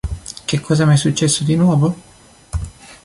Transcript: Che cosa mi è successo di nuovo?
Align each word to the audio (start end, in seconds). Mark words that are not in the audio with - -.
Che 0.45 0.59
cosa 0.61 0.87
mi 0.87 0.95
è 0.95 0.97
successo 0.97 1.43
di 1.43 1.55
nuovo? 1.55 1.95